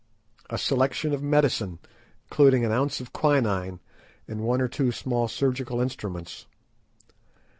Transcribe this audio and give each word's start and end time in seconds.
A 0.49 0.57
selection 0.57 1.13
of 1.13 1.21
medicine, 1.21 1.77
including 2.25 2.65
an 2.65 2.71
ounce 2.71 3.01
of 3.01 3.13
quinine, 3.13 3.79
and 4.27 4.41
one 4.41 4.59
or 4.59 4.67
two 4.67 4.91
small 4.91 5.27
surgical 5.27 5.79
instruments. 5.79 6.47